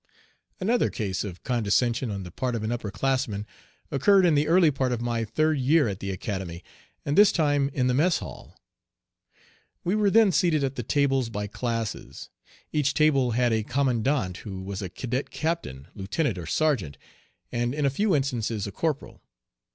Another 0.59 0.89
case 0.89 1.23
of 1.23 1.43
condescension 1.43 2.09
on 2.09 2.23
the 2.23 2.31
part 2.31 2.55
of 2.55 2.63
an 2.63 2.71
upper 2.71 2.89
classman 2.89 3.45
occurred 3.91 4.25
in 4.25 4.33
the 4.33 4.47
early 4.47 4.71
part 4.71 4.91
of 4.91 4.99
my 4.99 5.23
third 5.23 5.59
year 5.59 5.87
at 5.87 5.99
the 5.99 6.09
Academy, 6.09 6.63
and 7.05 7.15
this 7.15 7.31
time 7.31 7.69
in 7.71 7.85
the 7.85 7.93
mess 7.93 8.17
hall. 8.17 8.57
We 9.83 9.93
were 9.93 10.09
then 10.09 10.31
seated 10.31 10.63
at 10.63 10.73
the 10.75 10.81
tables 10.81 11.29
by 11.29 11.45
classes. 11.45 12.31
Each 12.73 12.95
table 12.95 13.33
had 13.33 13.53
a 13.53 13.61
commandant, 13.63 14.37
who 14.37 14.63
was 14.63 14.81
a 14.81 14.89
cadet 14.89 15.29
captain, 15.29 15.87
lieutenant 15.93 16.39
or 16.39 16.47
sergeant, 16.47 16.97
and 17.51 17.75
in 17.75 17.85
a 17.85 17.91
few 17.91 18.15
instances 18.15 18.65
a 18.65 18.71
corporal. 18.71 19.21